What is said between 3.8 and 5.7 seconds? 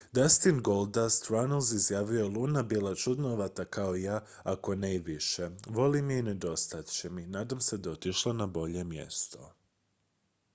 i ja ako ne i više...